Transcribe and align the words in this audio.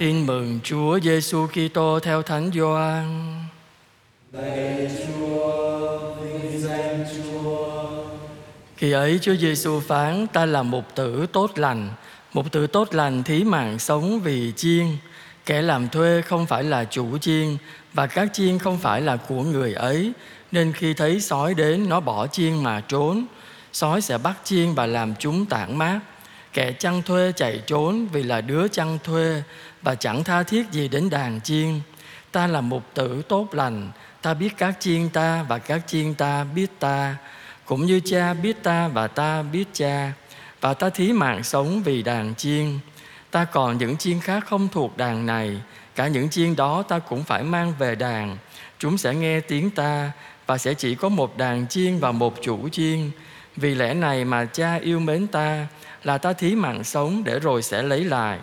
Tin 0.00 0.26
mừng 0.26 0.60
Chúa 0.64 1.00
Giêsu 1.00 1.46
Kitô 1.46 2.00
theo 2.00 2.22
Thánh 2.22 2.50
Gioan. 2.54 3.34
Lạy 4.32 4.90
Chúa, 5.06 5.98
vinh 6.20 6.60
danh 6.60 7.04
Chúa. 7.14 7.90
Khi 8.76 8.92
ấy 8.92 9.18
Chúa 9.22 9.34
Giêsu 9.34 9.80
phán 9.80 10.26
ta 10.26 10.46
là 10.46 10.62
một 10.62 10.94
tử 10.94 11.26
tốt 11.32 11.50
lành, 11.56 11.88
một 12.32 12.52
tử 12.52 12.66
tốt 12.66 12.94
lành 12.94 13.22
thí 13.22 13.44
mạng 13.44 13.78
sống 13.78 14.20
vì 14.20 14.52
chiên. 14.56 14.86
Kẻ 15.46 15.62
làm 15.62 15.88
thuê 15.88 16.22
không 16.22 16.46
phải 16.46 16.64
là 16.64 16.84
chủ 16.84 17.18
chiên 17.18 17.56
và 17.92 18.06
các 18.06 18.28
chiên 18.32 18.58
không 18.58 18.78
phải 18.78 19.00
là 19.00 19.16
của 19.16 19.42
người 19.42 19.74
ấy, 19.74 20.12
nên 20.52 20.72
khi 20.72 20.94
thấy 20.94 21.20
sói 21.20 21.54
đến 21.54 21.88
nó 21.88 22.00
bỏ 22.00 22.26
chiên 22.26 22.62
mà 22.62 22.80
trốn. 22.80 23.24
Sói 23.72 24.00
sẽ 24.00 24.18
bắt 24.18 24.38
chiên 24.44 24.74
và 24.74 24.86
làm 24.86 25.14
chúng 25.18 25.46
tản 25.46 25.78
mát. 25.78 26.00
Kẻ 26.52 26.72
chăn 26.72 27.02
thuê 27.02 27.32
chạy 27.36 27.62
trốn 27.66 28.06
vì 28.12 28.22
là 28.22 28.40
đứa 28.40 28.68
chăn 28.68 28.98
thuê 29.04 29.42
và 29.82 29.94
chẳng 29.94 30.24
tha 30.24 30.42
thiết 30.42 30.70
gì 30.70 30.88
đến 30.88 31.10
đàn 31.10 31.40
chiên. 31.40 31.80
Ta 32.32 32.46
là 32.46 32.60
mục 32.60 32.82
tử 32.94 33.22
tốt 33.28 33.54
lành, 33.54 33.90
ta 34.22 34.34
biết 34.34 34.48
các 34.56 34.74
chiên 34.80 35.08
ta 35.08 35.42
và 35.42 35.58
các 35.58 35.82
chiên 35.86 36.14
ta 36.14 36.44
biết 36.44 36.70
ta, 36.78 37.16
cũng 37.64 37.86
như 37.86 38.00
cha 38.04 38.34
biết 38.34 38.62
ta 38.62 38.88
và 38.88 39.06
ta 39.06 39.42
biết 39.42 39.64
cha, 39.72 40.12
và 40.60 40.74
ta 40.74 40.90
thí 40.90 41.12
mạng 41.12 41.42
sống 41.42 41.82
vì 41.82 42.02
đàn 42.02 42.34
chiên. 42.34 42.78
Ta 43.30 43.44
còn 43.44 43.78
những 43.78 43.96
chiên 43.96 44.20
khác 44.20 44.44
không 44.46 44.68
thuộc 44.68 44.96
đàn 44.96 45.26
này, 45.26 45.60
cả 45.94 46.08
những 46.08 46.30
chiên 46.30 46.56
đó 46.56 46.82
ta 46.82 46.98
cũng 46.98 47.24
phải 47.24 47.42
mang 47.42 47.74
về 47.78 47.94
đàn. 47.94 48.36
Chúng 48.78 48.98
sẽ 48.98 49.14
nghe 49.14 49.40
tiếng 49.40 49.70
ta 49.70 50.12
và 50.46 50.58
sẽ 50.58 50.74
chỉ 50.74 50.94
có 50.94 51.08
một 51.08 51.38
đàn 51.38 51.66
chiên 51.68 51.98
và 51.98 52.12
một 52.12 52.34
chủ 52.42 52.68
chiên. 52.68 53.10
Vì 53.56 53.74
lẽ 53.74 53.94
này 53.94 54.24
mà 54.24 54.44
cha 54.44 54.74
yêu 54.74 55.00
mến 55.00 55.26
ta 55.26 55.66
là 56.04 56.18
ta 56.18 56.32
thí 56.32 56.54
mạng 56.54 56.84
sống 56.84 57.22
để 57.24 57.38
rồi 57.38 57.62
sẽ 57.62 57.82
lấy 57.82 58.04
lại. 58.04 58.38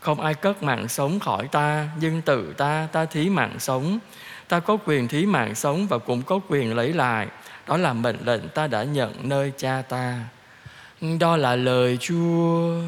Không 0.00 0.20
ai 0.20 0.34
cất 0.34 0.62
mạng 0.62 0.88
sống 0.88 1.20
khỏi 1.20 1.48
ta, 1.52 1.88
nhưng 2.00 2.22
tự 2.22 2.54
ta, 2.56 2.88
ta 2.92 3.04
thí 3.04 3.28
mạng 3.28 3.56
sống. 3.58 3.98
Ta 4.48 4.60
có 4.60 4.76
quyền 4.86 5.08
thí 5.08 5.26
mạng 5.26 5.54
sống 5.54 5.86
và 5.86 5.98
cũng 5.98 6.22
có 6.22 6.40
quyền 6.48 6.76
lấy 6.76 6.92
lại. 6.92 7.28
Đó 7.68 7.76
là 7.76 7.92
mệnh 7.92 8.16
lệnh 8.24 8.48
ta 8.48 8.66
đã 8.66 8.82
nhận 8.82 9.12
nơi 9.22 9.52
cha 9.56 9.82
ta. 9.88 10.24
Đó 11.20 11.36
là 11.36 11.56
lời 11.56 11.98
Chúa. 12.00 12.80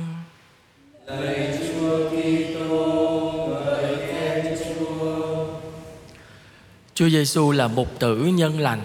Lạy 1.06 1.58
Chúa 1.58 2.10
Kitô, 2.10 3.48
Chúa. 4.64 5.46
Chúa 6.94 7.08
Giêsu 7.08 7.52
là 7.52 7.68
mục 7.68 7.98
tử 7.98 8.16
nhân 8.16 8.60
lành. 8.60 8.80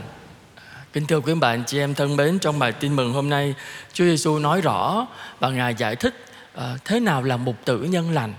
Kính 0.93 1.05
thưa 1.05 1.19
quý 1.19 1.33
bạn 1.33 1.63
chị 1.67 1.79
em 1.79 1.95
thân 1.95 2.15
mến, 2.15 2.39
trong 2.39 2.59
bài 2.59 2.71
tin 2.71 2.95
mừng 2.95 3.13
hôm 3.13 3.29
nay, 3.29 3.55
Chúa 3.93 4.05
Giêsu 4.05 4.39
nói 4.39 4.61
rõ 4.61 5.07
và 5.39 5.49
Ngài 5.49 5.75
giải 5.75 5.95
thích 5.95 6.25
uh, 6.57 6.63
thế 6.85 6.99
nào 6.99 7.23
là 7.23 7.37
mục 7.37 7.55
tử 7.65 7.83
nhân 7.83 8.11
lành. 8.11 8.33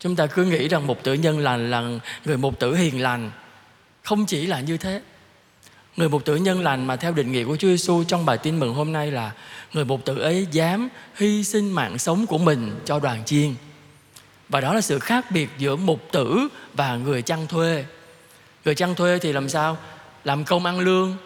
Chúng 0.00 0.16
ta 0.16 0.26
cứ 0.26 0.44
nghĩ 0.44 0.68
rằng 0.68 0.86
mục 0.86 1.02
tử 1.02 1.14
nhân 1.14 1.38
lành 1.38 1.70
là 1.70 1.82
người 2.24 2.36
mục 2.36 2.58
tử 2.58 2.74
hiền 2.74 3.02
lành. 3.02 3.30
Không 4.02 4.26
chỉ 4.26 4.46
là 4.46 4.60
như 4.60 4.76
thế. 4.76 5.02
Người 5.96 6.08
mục 6.08 6.24
tử 6.24 6.36
nhân 6.36 6.62
lành 6.62 6.86
mà 6.86 6.96
theo 6.96 7.12
định 7.12 7.32
nghĩa 7.32 7.44
của 7.44 7.56
Chúa 7.56 7.68
Giêsu 7.68 8.04
trong 8.04 8.26
bài 8.26 8.38
tin 8.38 8.60
mừng 8.60 8.74
hôm 8.74 8.92
nay 8.92 9.10
là 9.10 9.32
người 9.72 9.84
mục 9.84 10.04
tử 10.04 10.18
ấy 10.18 10.46
dám 10.50 10.88
hy 11.16 11.44
sinh 11.44 11.72
mạng 11.72 11.98
sống 11.98 12.26
của 12.26 12.38
mình 12.38 12.80
cho 12.84 12.98
đoàn 12.98 13.24
chiên. 13.24 13.54
Và 14.48 14.60
đó 14.60 14.74
là 14.74 14.80
sự 14.80 14.98
khác 14.98 15.30
biệt 15.30 15.48
giữa 15.58 15.76
mục 15.76 16.00
tử 16.12 16.48
và 16.72 16.96
người 16.96 17.22
chăn 17.22 17.46
thuê. 17.46 17.84
Người 18.64 18.74
chăn 18.74 18.94
thuê 18.94 19.18
thì 19.18 19.32
làm 19.32 19.48
sao? 19.48 19.76
Làm 20.24 20.44
công 20.44 20.66
ăn 20.66 20.78
lương. 20.78 21.16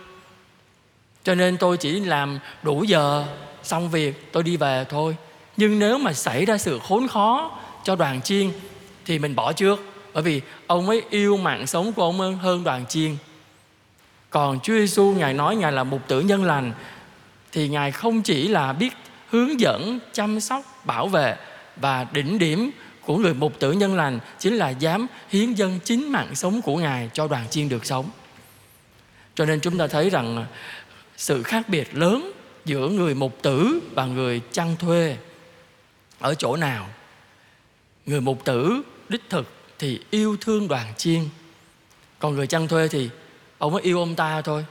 Cho 1.25 1.35
nên 1.35 1.57
tôi 1.57 1.77
chỉ 1.77 2.01
làm 2.01 2.39
đủ 2.63 2.83
giờ, 2.83 3.25
xong 3.63 3.91
việc, 3.91 4.33
tôi 4.33 4.43
đi 4.43 4.57
về 4.57 4.85
thôi. 4.89 5.17
Nhưng 5.57 5.79
nếu 5.79 5.99
mà 5.99 6.13
xảy 6.13 6.45
ra 6.45 6.59
sự 6.59 6.79
khốn 6.89 7.09
khó 7.09 7.59
cho 7.85 7.97
đoàn 7.97 8.23
chiên 8.23 8.51
thì 9.05 9.19
mình 9.19 9.35
bỏ 9.35 9.53
trước. 9.53 9.81
Bởi 10.15 10.23
vì 10.23 10.41
ông 10.67 10.89
ấy 10.89 11.03
yêu 11.11 11.37
mạng 11.37 11.67
sống 11.67 11.93
của 11.93 12.03
ông 12.03 12.39
hơn 12.39 12.65
đoàn 12.65 12.87
chiên. 12.89 13.17
Còn 14.31 14.61
Chúa 14.61 14.73
Giêsu 14.73 15.15
Ngài 15.19 15.35
nói 15.35 15.57
Ngài 15.57 15.73
là 15.73 15.85
mục 15.85 16.09
tử 16.09 16.21
nhân 16.21 16.45
lành 16.45 16.73
thì 17.53 17.69
Ngài 17.69 17.93
không 17.93 18.23
chỉ 18.23 18.49
là 18.49 18.73
biết 18.73 18.93
hướng 19.31 19.61
dẫn, 19.61 19.99
chăm 20.13 20.41
sóc, 20.41 20.63
bảo 20.85 21.09
vệ 21.09 21.37
và 21.77 22.07
đỉnh 22.13 22.39
điểm 22.39 22.71
của 23.05 23.17
người 23.17 23.35
mục 23.35 23.59
tử 23.59 23.73
nhân 23.73 23.97
lành 23.97 24.19
chính 24.39 24.57
là 24.57 24.71
dám 24.71 25.07
hiến 25.29 25.53
dân 25.53 25.79
chính 25.85 26.13
mạng 26.13 26.35
sống 26.35 26.63
của 26.63 26.77
Ngài 26.77 27.11
cho 27.13 27.29
đoàn 27.29 27.45
chiên 27.51 27.69
được 27.69 27.87
sống. 27.87 28.11
Cho 29.39 29.45
nên 29.45 29.61
chúng 29.61 29.79
ta 29.79 29.87
thấy 29.87 30.11
rằng 30.11 30.37
à, 30.37 30.47
sự 31.17 31.43
khác 31.43 31.69
biệt 31.69 31.95
lớn 31.95 32.33
giữa 32.65 32.89
người 32.89 33.15
mục 33.15 33.43
tử 33.43 33.81
và 33.95 34.05
người 34.05 34.41
chăn 34.53 34.77
thuê 34.77 35.17
ở 36.19 36.35
chỗ 36.35 36.57
nào? 36.57 36.89
Người 38.07 38.21
mục 38.21 38.45
tử 38.45 38.83
đích 39.09 39.23
thực 39.29 39.53
thì 39.79 40.01
yêu 40.11 40.37
thương 40.41 40.69
đoàn 40.69 40.93
chiên. 40.97 41.29
Còn 42.19 42.35
người 42.35 42.47
chăn 42.47 42.69
thuê 42.69 42.89
thì 42.89 43.11
ông 43.59 43.73
mới 43.73 43.83
yêu 43.83 43.99
ông 43.99 44.15
ta 44.15 44.43
thôi, 44.43 44.65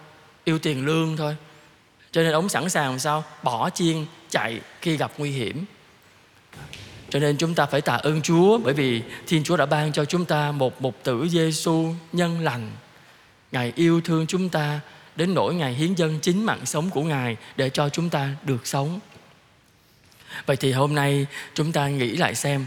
yêu 0.43 0.59
tiền 0.59 0.85
lương 0.85 1.17
thôi. 1.17 1.35
Cho 2.11 2.23
nên 2.23 2.33
ông 2.33 2.49
sẵn 2.49 2.69
sàng 2.69 2.89
làm 2.89 2.99
sao? 2.99 3.23
Bỏ 3.43 3.69
chiên 3.69 4.05
chạy 4.29 4.61
khi 4.81 4.97
gặp 4.97 5.11
nguy 5.17 5.31
hiểm. 5.31 5.65
Cho 7.09 7.19
nên 7.19 7.37
chúng 7.37 7.55
ta 7.55 7.65
phải 7.65 7.81
tạ 7.81 7.95
ơn 7.95 8.21
Chúa 8.21 8.57
bởi 8.57 8.73
vì 8.73 9.01
Thiên 9.27 9.43
Chúa 9.43 9.57
đã 9.57 9.65
ban 9.65 9.91
cho 9.91 10.05
chúng 10.05 10.25
ta 10.25 10.51
một 10.51 10.81
mục 10.81 10.95
tử 11.03 11.27
Giêsu 11.29 11.93
nhân 12.13 12.39
lành. 12.41 12.71
Ngài 13.51 13.73
yêu 13.75 14.01
thương 14.01 14.27
chúng 14.27 14.49
ta 14.49 14.79
đến 15.15 15.33
nỗi 15.33 15.55
Ngài 15.55 15.73
hiến 15.73 15.93
dân 15.93 16.19
chính 16.19 16.45
mạng 16.45 16.65
sống 16.65 16.89
của 16.89 17.03
Ngài 17.03 17.37
để 17.55 17.69
cho 17.69 17.89
chúng 17.89 18.09
ta 18.09 18.29
được 18.43 18.67
sống. 18.67 18.99
Vậy 20.45 20.55
thì 20.55 20.71
hôm 20.71 20.95
nay 20.95 21.25
chúng 21.53 21.71
ta 21.71 21.87
nghĩ 21.87 22.15
lại 22.15 22.35
xem, 22.35 22.65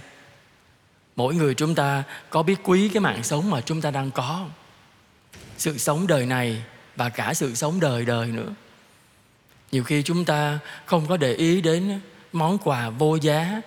mỗi 1.17 1.35
người 1.35 1.55
chúng 1.55 1.75
ta 1.75 2.03
có 2.31 2.43
biết 2.43 2.59
quý 2.63 2.89
cái 2.89 3.01
mạng 3.01 3.23
sống 3.23 3.51
mà 3.51 3.61
chúng 3.61 3.81
ta 3.81 3.91
đang 3.91 4.11
có 4.11 4.47
sự 5.59 5.79
sống 5.79 6.07
đời 6.07 6.27
này 6.27 6.63
và 6.97 7.09
cả 7.09 7.35
sự 7.35 7.55
sống 7.55 7.81
đời 7.81 8.05
đời 8.05 8.27
nữa 8.27 8.55
nhiều 9.73 9.85
khi 9.85 10.03
chúng 10.03 10.25
ta 10.25 10.59
không 10.87 11.07
có 11.07 11.17
để 11.17 11.35
ý 11.35 11.61
đến 11.61 12.01
món 12.33 12.59
quà 12.59 12.91
vô 12.91 13.17
giá 13.17 13.61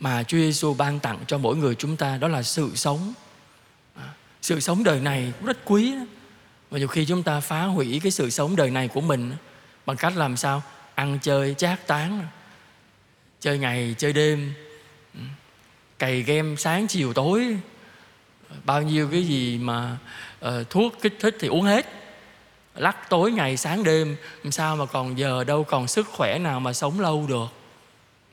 mà 0.00 0.22
Chúa 0.22 0.38
Giêsu 0.38 0.74
ban 0.74 1.00
tặng 1.00 1.18
cho 1.26 1.38
mỗi 1.38 1.56
người 1.56 1.74
chúng 1.74 1.96
ta, 1.96 2.16
đó 2.16 2.28
là 2.28 2.42
sự 2.42 2.70
sống. 2.74 3.12
À, 3.94 4.08
sự 4.42 4.60
sống 4.60 4.84
đời 4.84 5.00
này 5.00 5.32
rất 5.44 5.58
quý 5.64 5.92
đó. 5.92 6.04
Và 6.70 6.78
nhiều 6.78 6.88
khi 6.88 7.04
chúng 7.06 7.22
ta 7.22 7.40
phá 7.40 7.62
hủy 7.64 8.00
cái 8.02 8.12
sự 8.12 8.30
sống 8.30 8.56
đời 8.56 8.70
này 8.70 8.88
của 8.88 9.00
mình 9.00 9.32
bằng 9.86 9.96
cách 9.96 10.16
làm 10.16 10.36
sao? 10.36 10.62
Ăn 10.94 11.18
chơi 11.22 11.54
chát 11.54 11.86
tán. 11.86 12.26
Chơi 13.40 13.58
ngày, 13.58 13.94
chơi 13.98 14.12
đêm. 14.12 14.52
Ừ, 15.14 15.20
cày 15.98 16.22
game 16.22 16.56
sáng 16.56 16.86
chiều 16.86 17.12
tối. 17.12 17.56
Bao 18.64 18.82
nhiêu 18.82 19.08
cái 19.10 19.22
gì 19.22 19.58
mà 19.58 19.98
uh, 20.46 20.70
thuốc 20.70 20.94
kích 21.02 21.16
thích 21.20 21.36
thì 21.40 21.48
uống 21.48 21.62
hết 21.62 21.86
lắc 22.78 23.10
tối 23.10 23.32
ngày 23.32 23.56
sáng 23.56 23.84
đêm 23.84 24.16
làm 24.42 24.52
sao 24.52 24.76
mà 24.76 24.86
còn 24.86 25.18
giờ 25.18 25.44
đâu 25.44 25.64
còn 25.64 25.88
sức 25.88 26.06
khỏe 26.06 26.38
nào 26.38 26.60
mà 26.60 26.72
sống 26.72 27.00
lâu 27.00 27.26
được 27.28 27.46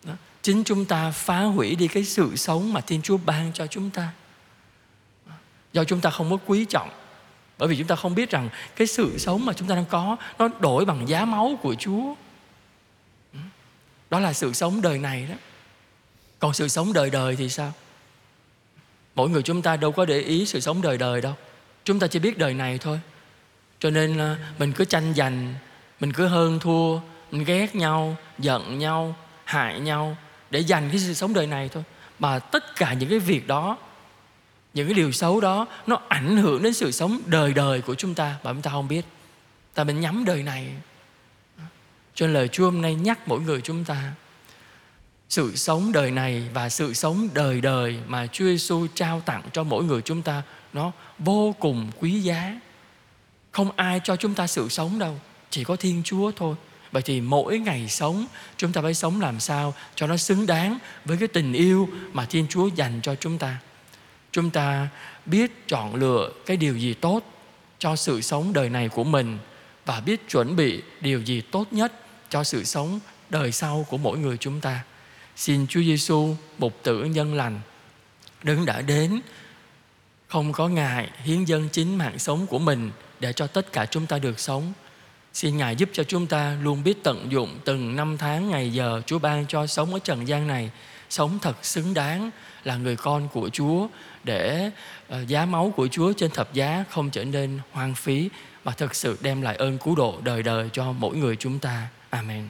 đó. 0.04 0.14
chính 0.42 0.64
chúng 0.64 0.86
ta 0.86 1.12
phá 1.12 1.42
hủy 1.42 1.76
đi 1.76 1.88
cái 1.88 2.04
sự 2.04 2.36
sống 2.36 2.74
mà 2.74 2.82
thiên 2.82 3.02
chúa 3.02 3.18
ban 3.18 3.54
cho 3.54 3.68
chúng 3.68 3.90
ta 3.90 4.10
do 5.74 5.84
chúng 5.84 6.02
ta 6.02 6.10
không 6.10 6.30
có 6.30 6.38
quý 6.46 6.66
trọng 6.66 6.90
bởi 7.58 7.68
vì 7.70 7.76
chúng 7.78 7.88
ta 7.88 7.96
không 7.96 8.16
biết 8.16 8.30
rằng 8.30 8.50
cái 8.76 8.88
sự 8.88 9.18
sống 9.18 9.46
mà 9.46 9.54
chúng 9.54 9.68
ta 9.68 9.76
đang 9.76 9.86
có, 9.86 10.18
nó 10.40 10.50
đổi 10.60 10.86
bằng 10.86 11.10
giá 11.10 11.26
máu 11.26 11.60
của 11.62 11.76
chúa. 11.80 12.16
Ừ. 13.34 13.40
Đó 14.10 14.20
là 14.20 14.34
sự 14.34 14.54
sống 14.54 14.82
đời 14.82 14.98
này 14.98 15.28
đó. 15.30 15.36
Còn 16.40 16.54
sự 16.54 16.68
sống 16.68 16.94
đời 16.94 17.10
đời 17.10 17.36
thì 17.36 17.50
sao? 17.50 17.74
Mỗi 19.16 19.30
người 19.30 19.44
chúng 19.44 19.62
ta 19.62 19.78
đâu 19.78 19.92
có 19.92 20.06
để 20.06 20.20
ý 20.20 20.46
sự 20.46 20.60
sống 20.60 20.82
đời 20.82 20.98
đời 20.98 21.22
đâu. 21.22 21.34
Chúng 21.84 22.00
ta 22.00 22.08
chỉ 22.08 22.20
biết 22.20 22.38
đời 22.38 22.54
này 22.54 22.78
thôi. 22.78 23.00
Cho 23.80 23.90
nên 23.90 24.18
là 24.18 24.38
mình 24.60 24.74
cứ 24.74 24.86
tranh 24.86 25.14
giành, 25.14 25.54
mình 26.00 26.14
cứ 26.14 26.28
hơn 26.28 26.60
thua, 26.60 27.00
mình 27.32 27.44
ghét 27.44 27.76
nhau, 27.76 28.16
giận 28.40 28.80
nhau, 28.80 29.16
hại 29.44 29.80
nhau 29.80 30.18
để 30.50 30.64
giành 30.64 30.90
cái 30.90 31.00
sự 31.00 31.14
sống 31.14 31.34
đời 31.34 31.48
này 31.48 31.70
thôi. 31.70 31.84
Mà 32.20 32.40
tất 32.40 32.76
cả 32.76 32.94
những 32.94 33.10
cái 33.10 33.20
việc 33.20 33.48
đó 33.48 33.78
những 34.76 34.88
cái 34.88 34.94
điều 34.94 35.12
xấu 35.12 35.42
đó 35.42 35.68
nó 35.88 36.02
ảnh 36.08 36.38
hưởng 36.38 36.64
đến 36.64 36.74
sự 36.74 36.92
sống 36.92 37.20
đời 37.26 37.54
đời 37.54 37.82
của 37.82 37.96
chúng 37.96 38.14
ta. 38.14 38.36
Mà 38.44 38.54
chúng 38.54 38.62
ta 38.62 38.72
không 38.72 38.88
biết. 38.88 39.06
Ta 39.74 39.84
mình 39.84 40.02
nhắm 40.02 40.26
đời 40.26 40.44
này. 40.44 40.68
Cho 42.16 42.26
nên 42.28 42.34
lời 42.34 42.48
Chúa 42.48 42.66
hôm 42.66 42.82
nay 42.82 42.96
nhắc 42.96 43.28
mỗi 43.28 43.40
người 43.40 43.62
chúng 43.62 43.84
ta, 43.84 44.12
sự 45.30 45.56
sống 45.56 45.92
đời 45.92 46.12
này 46.12 46.44
và 46.54 46.70
sự 46.70 46.94
sống 46.94 47.30
đời 47.34 47.62
đời 47.62 48.00
mà 48.08 48.28
Chúa 48.28 48.46
Giêsu 48.46 48.88
trao 48.96 49.22
tặng 49.22 49.42
cho 49.54 49.64
mỗi 49.64 49.84
người 49.84 50.02
chúng 50.02 50.22
ta, 50.22 50.42
nó 50.74 50.92
vô 51.20 51.56
cùng 51.60 51.92
quý 52.00 52.20
giá. 52.20 52.60
Không 53.52 53.72
ai 53.76 54.02
cho 54.04 54.16
chúng 54.16 54.34
ta 54.34 54.48
sự 54.48 54.70
sống 54.70 55.00
đâu, 55.00 55.20
chỉ 55.50 55.64
có 55.64 55.76
thiên 55.76 56.02
chúa 56.04 56.32
thôi. 56.36 56.56
Vậy 56.92 57.02
thì 57.02 57.22
mỗi 57.22 57.60
ngày 57.60 57.90
sống, 57.90 58.26
chúng 58.58 58.72
ta 58.72 58.82
phải 58.82 58.94
sống 58.94 59.22
làm 59.22 59.40
sao 59.40 59.74
cho 59.96 60.08
nó 60.08 60.18
xứng 60.18 60.46
đáng 60.46 60.78
với 61.06 61.18
cái 61.18 61.28
tình 61.28 61.54
yêu 61.54 61.90
mà 62.14 62.26
thiên 62.26 62.48
chúa 62.50 62.68
dành 62.68 63.00
cho 63.02 63.16
chúng 63.16 63.38
ta? 63.38 63.58
Chúng 64.36 64.50
ta 64.50 64.88
biết 65.26 65.68
chọn 65.68 65.96
lựa 65.96 66.32
cái 66.46 66.58
điều 66.58 66.78
gì 66.78 66.94
tốt 66.94 67.22
cho 67.80 67.96
sự 67.96 68.22
sống 68.22 68.54
đời 68.54 68.70
này 68.70 68.90
của 68.90 69.04
mình 69.04 69.38
và 69.86 70.00
biết 70.00 70.30
chuẩn 70.30 70.56
bị 70.56 70.82
điều 71.02 71.22
gì 71.22 71.42
tốt 71.42 71.68
nhất 71.72 71.94
cho 72.30 72.44
sự 72.44 72.64
sống 72.64 73.00
đời 73.30 73.52
sau 73.52 73.86
của 73.90 73.98
mỗi 73.98 74.18
người 74.18 74.38
chúng 74.38 74.62
ta. 74.62 74.84
Xin 75.36 75.68
chúa 75.68 75.82
giêsu, 75.82 76.36
mục 76.58 76.84
tử 76.84 77.04
nhân 77.04 77.34
lành 77.34 77.60
đấng 78.44 78.66
đã 78.66 78.82
đến, 78.82 79.22
không 80.28 80.52
có 80.52 80.68
ngài 80.68 81.10
hiến 81.24 81.44
dân 81.44 81.70
chính 81.72 81.98
mạng 81.98 82.20
sống 82.20 82.48
của 82.48 82.60
mình 82.60 82.92
để 83.20 83.34
cho 83.34 83.48
tất 83.48 83.72
cả 83.72 83.86
chúng 83.86 84.06
ta 84.06 84.20
được 84.20 84.40
sống. 84.40 84.74
Xin 85.34 85.58
ngài 85.58 85.76
giúp 85.76 85.90
cho 85.94 86.04
chúng 86.04 86.28
ta 86.28 86.58
luôn 86.62 86.84
biết 86.84 87.04
tận 87.04 87.32
dụng 87.32 87.60
từng 87.66 87.96
năm 87.96 88.18
tháng 88.18 88.50
ngày 88.50 88.74
giờ 88.74 89.02
chúa 89.06 89.20
ban 89.20 89.46
cho 89.48 89.68
sống 89.68 89.94
ở 89.94 90.00
trần 90.00 90.28
gian 90.28 90.48
này 90.48 90.72
sống 91.16 91.40
thật 91.42 91.66
xứng 91.66 91.94
đáng 91.94 92.32
là 92.64 92.76
người 92.76 92.96
con 92.96 93.28
của 93.34 93.50
chúa, 93.50 93.88
để 94.24 94.72
ờ, 95.08 95.24
giá 95.28 95.46
máu 95.46 95.74
của 95.76 95.88
chúa 95.88 96.14
trên 96.14 96.32
thập 96.32 96.54
giá 96.54 96.84
không 96.90 97.10
trở 97.10 97.24
nên 97.24 97.60
hoang 97.72 97.96
phí, 97.96 98.30
mà 98.64 98.72
thực 98.72 98.96
sự 98.96 99.18
đem 99.22 99.42
lại 99.42 99.56
ơn 99.56 99.78
cứu 99.78 99.96
độ 99.96 100.16
đời 100.24 100.44
đời 100.44 100.70
cho 100.74 100.92
mỗi 100.92 101.18
người 101.18 101.36
chúng 101.36 101.60
ta. 101.60 101.88
Amen. 102.10 102.50